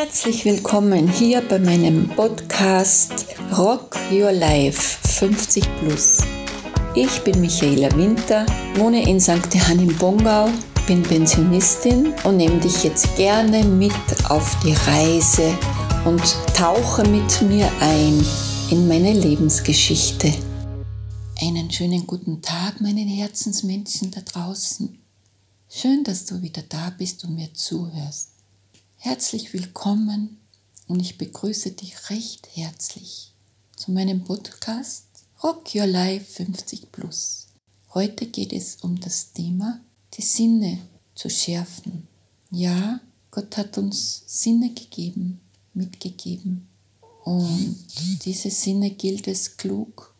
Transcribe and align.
Herzlich 0.00 0.44
willkommen 0.44 1.08
hier 1.08 1.40
bei 1.40 1.58
meinem 1.58 2.08
Podcast 2.10 3.26
Rock 3.58 3.96
Your 4.12 4.30
Life 4.30 4.80
50 5.08 5.64
Plus. 5.80 6.18
Ich 6.94 7.20
bin 7.24 7.40
Michaela 7.40 7.90
Winter, 7.96 8.46
wohne 8.76 9.02
in 9.08 9.20
St. 9.20 9.52
Johann 9.52 9.80
im 9.80 9.96
Bongau, 9.96 10.50
bin 10.86 11.02
Pensionistin 11.02 12.14
und 12.22 12.36
nehme 12.36 12.60
dich 12.60 12.84
jetzt 12.84 13.16
gerne 13.16 13.64
mit 13.64 13.92
auf 14.30 14.56
die 14.60 14.72
Reise 14.86 15.52
und 16.04 16.22
tauche 16.54 17.02
mit 17.08 17.42
mir 17.42 17.68
ein 17.80 18.24
in 18.70 18.86
meine 18.86 19.12
Lebensgeschichte. 19.12 20.32
Einen 21.40 21.72
schönen 21.72 22.06
guten 22.06 22.40
Tag, 22.40 22.80
meine 22.80 23.00
Herzensmenschen 23.00 24.12
da 24.12 24.20
draußen. 24.20 24.96
Schön, 25.68 26.04
dass 26.04 26.24
du 26.24 26.40
wieder 26.40 26.62
da 26.68 26.94
bist 26.96 27.24
und 27.24 27.34
mir 27.34 27.52
zuhörst. 27.52 28.37
Herzlich 29.00 29.52
willkommen 29.52 30.38
und 30.88 30.98
ich 30.98 31.18
begrüße 31.18 31.70
dich 31.70 32.10
recht 32.10 32.48
herzlich 32.56 33.32
zu 33.76 33.92
meinem 33.92 34.24
Podcast 34.24 35.06
Rock 35.40 35.72
Your 35.72 35.86
Life 35.86 36.24
50 36.24 36.90
Plus. 36.90 37.46
Heute 37.94 38.26
geht 38.26 38.52
es 38.52 38.78
um 38.82 38.98
das 38.98 39.32
Thema, 39.32 39.80
die 40.14 40.22
Sinne 40.22 40.80
zu 41.14 41.30
schärfen. 41.30 42.08
Ja, 42.50 43.00
Gott 43.30 43.56
hat 43.56 43.78
uns 43.78 44.24
Sinne 44.26 44.74
gegeben, 44.74 45.40
mitgegeben. 45.74 46.66
Und 47.22 47.76
diese 48.24 48.50
Sinne 48.50 48.90
gilt 48.90 49.28
es 49.28 49.56
klug 49.56 50.12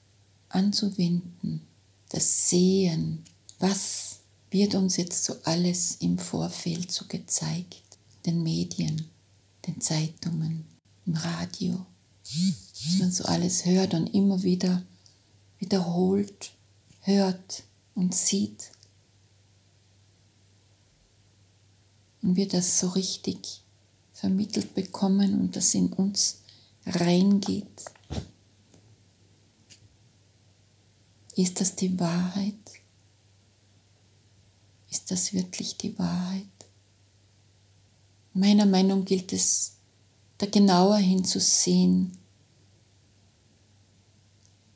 anzuwenden. 0.51 1.63
Das 2.11 2.49
Sehen, 2.49 3.25
was 3.59 4.21
wird 4.53 4.77
uns 4.77 4.99
jetzt 4.99 5.25
so 5.25 5.35
alles 5.43 5.97
im 5.97 6.17
Vorfeld 6.17 6.93
so 6.93 7.07
gezeigt 7.09 7.88
den 8.29 8.43
Medien, 8.43 9.09
den 9.67 9.81
Zeitungen, 9.81 10.67
im 11.07 11.15
Radio, 11.15 11.87
dass 12.23 12.99
man 12.99 13.11
so 13.11 13.25
alles 13.25 13.65
hört 13.65 13.95
und 13.95 14.09
immer 14.09 14.43
wieder 14.43 14.83
wiederholt, 15.59 16.53
hört 17.01 17.63
und 17.95 18.15
sieht. 18.15 18.71
Und 22.21 22.37
wir 22.37 22.47
das 22.47 22.79
so 22.79 22.89
richtig 22.89 23.63
vermittelt 24.13 24.75
bekommen 24.75 25.41
und 25.41 25.57
das 25.57 25.73
in 25.73 25.91
uns 25.95 26.43
reingeht. 26.85 27.85
Ist 31.35 31.63
das 31.63 31.77
die 31.77 31.99
Wahrheit? 31.99 32.55
Ist 34.91 35.11
das 35.11 35.33
wirklich 35.33 35.79
die 35.79 35.99
Wahrheit? 35.99 36.58
Meiner 38.39 38.67
Meinung 38.67 39.05
gilt 39.05 39.33
es, 39.33 39.79
da 40.39 40.47
genauer 40.47 40.99
hinzusehen, 40.99 42.17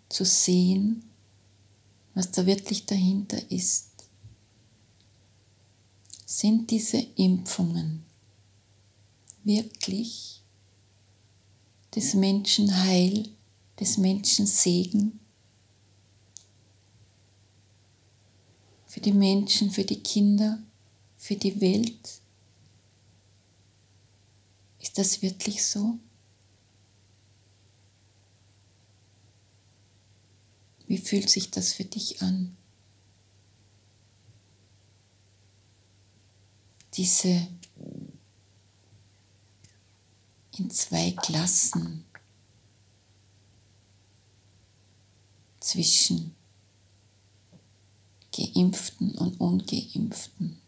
zu 0.08 0.24
sehen, 0.24 1.04
was 2.12 2.32
da 2.32 2.44
wirklich 2.44 2.86
dahinter 2.86 3.38
ist. 3.52 4.08
Sind 6.26 6.72
diese 6.72 6.96
Impfungen 7.14 8.02
wirklich 9.44 10.42
des 11.94 12.14
Menschen 12.14 12.82
Heil, 12.82 13.28
des 13.78 13.96
Menschen 13.96 14.44
Segen? 14.44 15.20
Für 18.86 19.00
die 19.00 19.12
Menschen, 19.12 19.70
für 19.70 19.84
die 19.84 20.02
Kinder, 20.02 20.58
für 21.16 21.36
die 21.36 21.60
Welt? 21.60 22.21
Ist 24.82 24.98
das 24.98 25.22
wirklich 25.22 25.64
so? 25.64 25.98
Wie 30.88 30.98
fühlt 30.98 31.30
sich 31.30 31.50
das 31.52 31.72
für 31.72 31.84
dich 31.84 32.20
an? 32.20 32.56
Diese 36.94 37.48
in 40.58 40.68
zwei 40.68 41.12
Klassen 41.12 42.04
zwischen 45.60 46.34
geimpften 48.36 49.16
und 49.16 49.40
ungeimpften. 49.40 50.61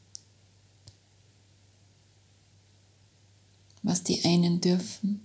Was 3.85 4.03
die 4.03 4.25
einen 4.25 4.61
dürfen. 4.61 5.25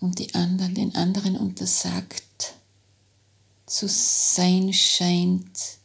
Und 0.00 0.18
die 0.20 0.34
anderen, 0.34 0.74
den 0.74 0.94
anderen 0.94 1.36
untersagt 1.36 2.54
zu 3.66 3.88
sein 3.88 4.72
scheint, 4.72 5.78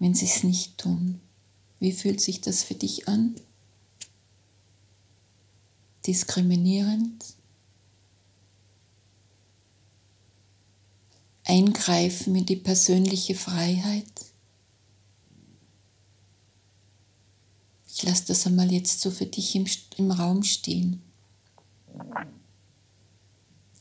wenn 0.00 0.14
sie 0.14 0.26
es 0.26 0.42
nicht 0.42 0.76
tun. 0.78 1.20
Wie 1.78 1.92
fühlt 1.92 2.20
sich 2.20 2.40
das 2.40 2.64
für 2.64 2.74
dich 2.74 3.06
an? 3.06 3.36
Diskriminierend? 6.04 7.37
Eingreifen 11.48 12.36
in 12.36 12.44
die 12.44 12.56
persönliche 12.56 13.34
Freiheit. 13.34 14.04
Ich 17.88 18.02
lasse 18.02 18.26
das 18.26 18.46
einmal 18.46 18.70
jetzt 18.70 19.00
so 19.00 19.10
für 19.10 19.24
dich 19.24 19.56
im, 19.56 19.66
im 19.96 20.10
Raum 20.10 20.42
stehen. 20.42 21.02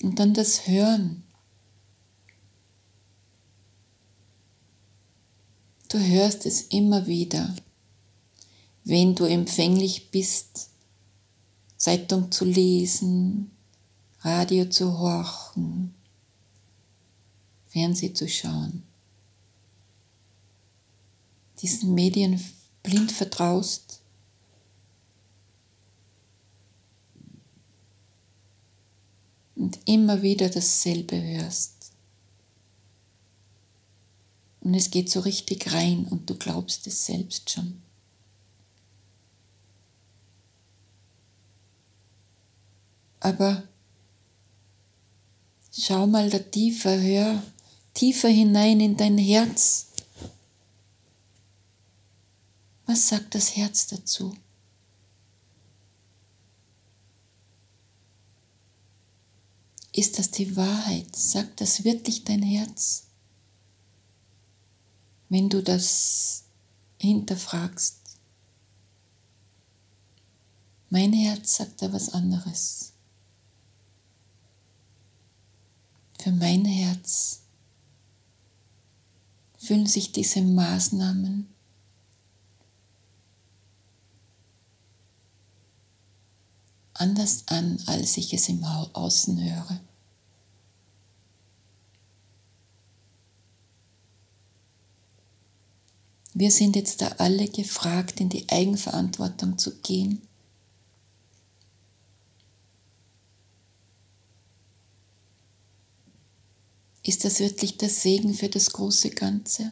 Und 0.01 0.17
dann 0.17 0.33
das 0.33 0.66
Hören. 0.67 1.23
Du 5.89 5.99
hörst 5.99 6.45
es 6.45 6.61
immer 6.61 7.05
wieder, 7.05 7.53
wenn 8.85 9.13
du 9.13 9.25
empfänglich 9.25 10.09
bist, 10.09 10.69
Zeitung 11.75 12.31
zu 12.31 12.45
lesen, 12.45 13.51
Radio 14.22 14.69
zu 14.69 14.97
horchen, 14.99 15.94
Fernsehen 17.77 18.15
zu 18.15 18.27
schauen, 18.27 18.81
diesen 21.61 21.93
Medien 21.93 22.43
blind 22.81 23.11
vertraust, 23.11 24.01
und 29.55 29.79
immer 29.85 30.21
wieder 30.21 30.49
dasselbe 30.49 31.21
hörst. 31.21 31.91
Und 34.61 34.75
es 34.75 34.91
geht 34.91 35.09
so 35.09 35.19
richtig 35.21 35.73
rein 35.73 36.05
und 36.05 36.29
du 36.29 36.35
glaubst 36.35 36.85
es 36.85 37.05
selbst 37.05 37.49
schon. 37.49 37.81
Aber 43.19 43.63
schau 45.71 46.05
mal 46.05 46.29
da 46.29 46.39
tiefer, 46.39 47.01
hör 47.01 47.41
tiefer 47.97 48.30
hinein 48.30 48.80
in 48.80 48.96
dein 48.96 49.18
Herz. 49.18 49.88
Was 52.85 53.09
sagt 53.09 53.34
das 53.34 53.56
Herz 53.56 53.88
dazu? 53.88 54.38
Ist 59.94 60.19
das 60.19 60.30
die 60.30 60.56
Wahrheit? 60.56 61.16
Sagt 61.16 61.59
das 61.59 61.84
wirklich 61.84 62.24
dein 62.24 62.44
Herz? 62.44 63.08
Wenn 65.29 65.50
du 65.50 65.64
das 65.64 66.43
hinterfragst. 67.00 67.97
Mein 70.91 71.14
Herz 71.14 71.55
sagt 71.55 71.82
da 71.82 71.91
was 71.91 72.14
anderes. 72.14 72.93
Für 76.20 76.32
mein 76.32 76.64
Herz 76.64 77.47
fühlen 79.67 79.85
sich 79.85 80.14
diese 80.14 80.41
Maßnahmen 80.41 81.46
anders 86.93 87.43
an, 87.47 87.78
als 87.85 88.16
ich 88.16 88.34
es 88.34 88.47
im 88.47 88.64
Außen 88.64 89.43
höre. 89.43 89.81
Wir 96.34 96.52
sind 96.52 96.78
jetzt 96.78 97.02
da 97.02 97.08
alle 97.17 97.49
gefragt, 97.49 98.22
in 98.22 98.29
die 98.29 98.47
Eigenverantwortung 98.47 99.58
zu 99.58 99.75
gehen 99.81 100.27
Ist 107.07 107.25
das 107.25 107.39
wirklich 107.39 107.77
der 107.77 107.89
Segen 107.89 108.35
für 108.35 108.49
das 108.49 108.71
große 108.71 109.09
Ganze? 109.09 109.71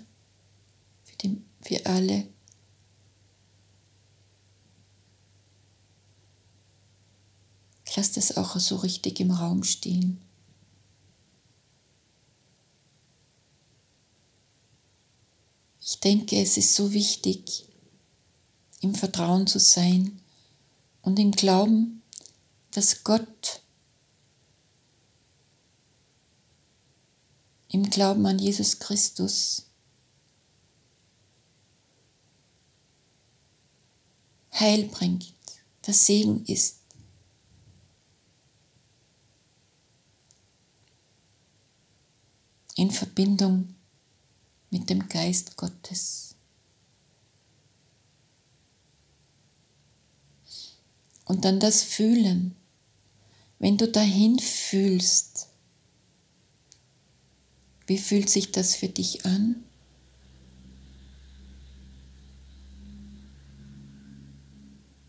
für, 1.15 1.27
die, 1.27 1.41
für 1.61 1.85
alle. 1.85 2.27
Ich 7.85 7.95
lasse 7.95 8.15
das 8.15 8.35
auch 8.37 8.57
so 8.59 8.77
richtig 8.77 9.19
im 9.19 9.31
Raum 9.31 9.63
stehen. 9.63 10.21
Ich 15.79 15.99
denke, 15.99 16.41
es 16.41 16.57
ist 16.57 16.75
so 16.75 16.93
wichtig, 16.93 17.67
im 18.81 18.95
Vertrauen 18.95 19.47
zu 19.47 19.59
sein 19.59 20.19
und 21.03 21.19
im 21.19 21.31
Glauben, 21.31 22.01
dass 22.71 23.03
Gott 23.03 23.61
im 27.75 27.89
Glauben 27.89 28.25
an 28.25 28.39
Jesus 28.39 28.79
Christus 28.79 29.63
Heil 34.57 34.85
bringt, 34.85 35.33
der 35.85 35.93
Segen 35.93 36.45
ist. 36.45 36.77
In 42.77 42.91
Verbindung 42.91 43.75
mit 44.69 44.89
dem 44.89 45.09
Geist 45.09 45.57
Gottes. 45.57 46.35
Und 51.25 51.43
dann 51.43 51.59
das 51.59 51.83
Fühlen, 51.83 52.55
wenn 53.59 53.77
du 53.77 53.91
dahin 53.91 54.39
fühlst, 54.39 55.49
wie 57.87 57.97
fühlt 57.97 58.29
sich 58.29 58.51
das 58.51 58.75
für 58.75 58.87
dich 58.89 59.25
an? 59.25 59.63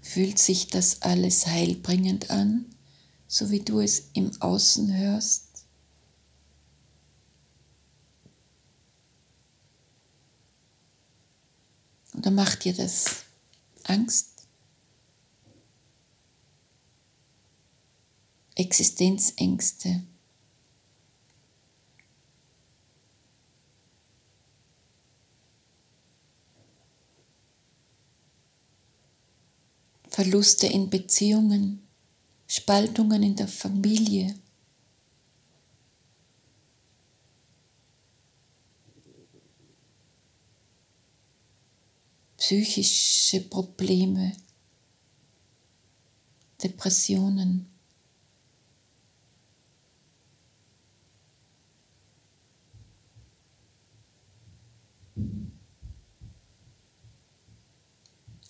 Fühlt 0.03 0.39
sich 0.39 0.69
das 0.69 1.03
alles 1.03 1.47
heilbringend 1.47 2.31
an, 2.31 2.67
so 3.27 3.51
wie 3.51 3.61
du 3.61 3.81
es 3.81 4.11
im 4.13 4.31
Außen 4.41 4.95
hörst? 4.95 5.47
Oder 12.17 12.31
macht 12.31 12.65
dir 12.65 12.73
das 12.73 13.25
Angst? 13.85 14.47
Existenzängste? 18.55 20.03
Verluste 30.17 30.67
in 30.67 30.89
Beziehungen, 30.89 31.87
Spaltungen 32.47 33.23
in 33.23 33.37
der 33.37 33.49
Familie. 33.49 34.35
psychische 42.39 43.43
Probleme, 43.43 44.33
Depressionen. 46.63 47.76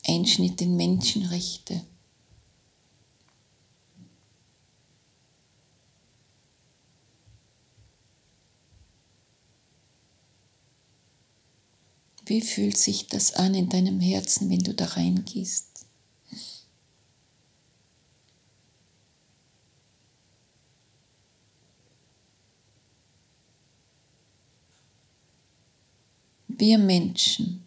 Einschnitt 0.04 0.60
in 0.60 0.76
Menschenrechte. 0.76 1.82
Wie 12.26 12.40
fühlt 12.40 12.76
sich 12.76 13.06
das 13.06 13.34
an 13.34 13.54
in 13.54 13.68
deinem 13.68 14.00
Herzen, 14.00 14.50
wenn 14.50 14.58
du 14.58 14.74
da 14.74 14.86
reingehst? 14.86 15.86
Wir 26.48 26.78
Menschen 26.78 27.62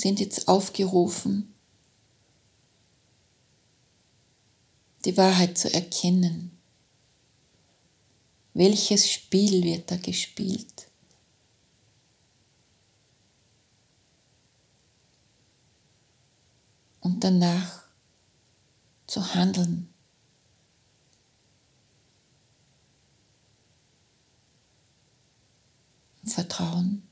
sind 0.00 0.18
jetzt 0.18 0.48
aufgerufen, 0.48 1.54
die 5.04 5.16
Wahrheit 5.16 5.58
zu 5.58 5.72
erkennen. 5.72 6.58
Welches 8.54 9.10
Spiel 9.10 9.62
wird 9.62 9.90
da 9.90 9.96
gespielt? 9.96 10.88
Und 17.00 17.22
danach 17.24 17.84
zu 19.06 19.34
handeln. 19.34 19.88
Vertrauen 26.24 27.08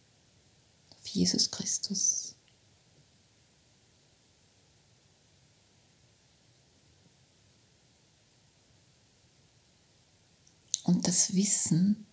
auf 0.91 1.07
Jesus 1.07 1.51
Christus. 1.51 2.28
Und 10.89 11.07
das 11.07 11.35
Wissen, 11.35 12.07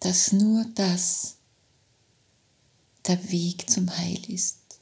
dass 0.00 0.32
nur 0.32 0.64
das 0.74 1.36
der 3.06 3.30
Weg 3.30 3.68
zum 3.68 3.94
Heil 3.98 4.30
ist 4.30 4.80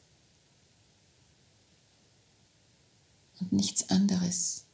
und 3.40 3.52
nichts 3.52 3.90
anderes. 3.90 4.64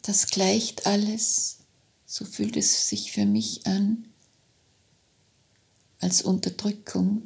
Das 0.00 0.28
gleicht 0.28 0.86
alles, 0.86 1.58
so 2.06 2.24
fühlt 2.24 2.56
es 2.56 2.88
sich 2.88 3.12
für 3.12 3.26
mich 3.26 3.66
an, 3.66 4.08
als 6.04 6.20
Unterdrückung. 6.20 7.22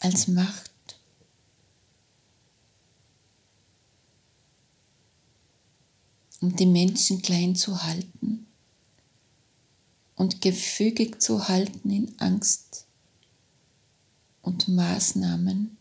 als 0.00 0.28
Macht. 0.28 0.70
um 6.40 6.54
die 6.56 6.66
Menschen 6.66 7.22
klein 7.22 7.56
zu 7.56 7.82
halten 7.84 8.46
und 10.14 10.42
gefügig 10.42 11.22
zu 11.22 11.48
halten 11.48 11.90
in 11.90 12.18
Angst 12.18 12.86
und 14.42 14.68
Maßnahmen, 14.68 15.78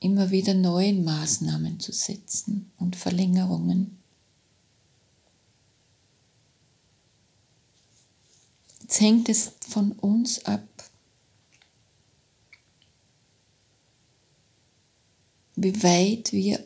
immer 0.00 0.30
wieder 0.30 0.54
neuen 0.54 1.04
Maßnahmen 1.04 1.80
zu 1.80 1.92
setzen 1.92 2.70
und 2.78 2.96
Verlängerungen. 2.96 3.98
Jetzt 8.82 9.00
hängt 9.00 9.28
es 9.28 9.52
von 9.68 9.92
uns 9.92 10.44
ab, 10.44 10.62
wie 15.56 15.82
weit 15.82 16.32
wir 16.32 16.64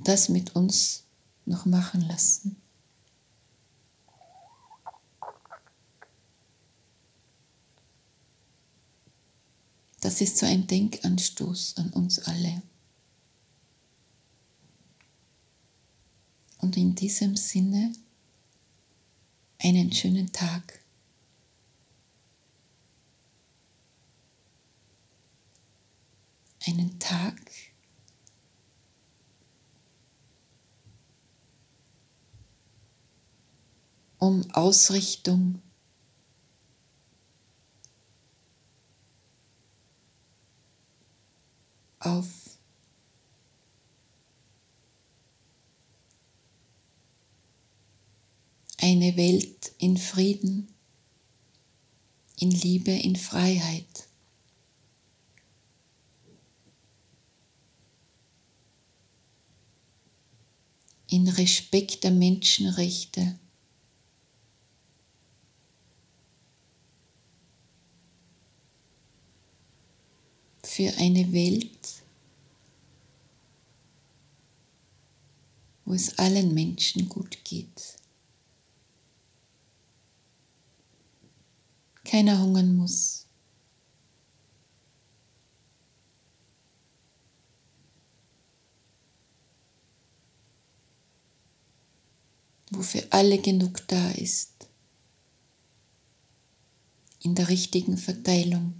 das 0.00 0.28
mit 0.28 0.56
uns 0.56 1.04
noch 1.44 1.66
machen 1.66 2.00
lassen. 2.08 2.59
Das 10.10 10.20
ist 10.20 10.38
so 10.38 10.44
ein 10.44 10.66
Denkanstoß 10.66 11.76
an 11.76 11.90
uns 11.90 12.18
alle. 12.18 12.62
Und 16.58 16.76
in 16.76 16.96
diesem 16.96 17.36
Sinne 17.36 17.92
einen 19.60 19.92
schönen 19.92 20.32
Tag. 20.32 20.80
einen 26.66 26.98
Tag, 26.98 27.40
um 34.18 34.50
Ausrichtung 34.50 35.62
auf 42.00 42.26
eine 48.80 49.16
Welt 49.16 49.72
in 49.78 49.96
Frieden, 49.96 50.68
in 52.38 52.50
Liebe, 52.50 52.92
in 52.92 53.16
Freiheit. 53.16 54.06
in 61.10 61.28
Respekt 61.28 62.04
der 62.04 62.12
Menschenrechte. 62.12 63.36
Für 70.62 70.92
eine 70.98 71.32
Welt, 71.32 72.02
wo 75.84 75.94
es 75.94 76.16
allen 76.16 76.54
Menschen 76.54 77.08
gut 77.08 77.44
geht. 77.44 77.99
Keiner 82.10 82.40
hungern 82.42 82.74
muss. 82.74 83.20
wo 92.72 92.82
für 92.82 93.12
alle 93.12 93.38
genug 93.38 93.86
da 93.88 94.10
ist, 94.12 94.68
in 97.20 97.34
der 97.34 97.48
richtigen 97.48 97.98
Verteilung. 97.98 98.74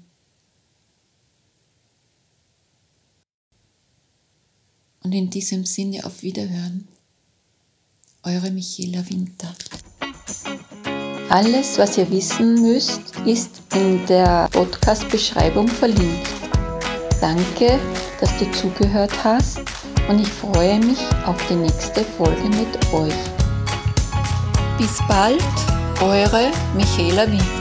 Und 5.02 5.12
in 5.12 5.28
diesem 5.28 5.66
Sinne 5.66 6.04
auf 6.04 6.22
Wiederhören. 6.22 6.87
Eure 8.22 8.50
Michaela 8.50 9.08
Winter. 9.10 9.54
Alles, 11.30 11.78
was 11.78 11.96
ihr 11.96 12.10
wissen 12.10 12.60
müsst, 12.60 13.16
ist 13.25 13.62
in 13.76 14.04
der 14.06 14.49
Podcast-Beschreibung 14.50 15.68
verlinkt. 15.68 16.28
Danke, 17.20 17.78
dass 18.20 18.37
du 18.38 18.50
zugehört 18.50 19.12
hast 19.22 19.60
und 20.08 20.20
ich 20.20 20.28
freue 20.28 20.80
mich 20.80 20.99
auf 21.26 21.37
die 21.49 21.54
nächste 21.54 22.02
Folge 22.02 22.49
mit 22.49 22.92
euch. 22.92 23.14
Bis 24.76 24.99
bald, 25.06 25.40
eure 26.02 26.50
Michaela 26.75 27.30
Winter. 27.30 27.59